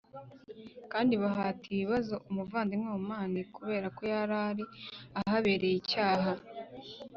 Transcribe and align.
kandi 0.91 1.13
bahata 1.23 1.63
ibibazo 1.75 2.15
umuvandimwe 2.29 2.89
Oman 2.99 3.33
kuberako 3.53 4.01
yarari 4.13 4.63
ahabereye 5.19 5.75
icyaha 5.81 6.31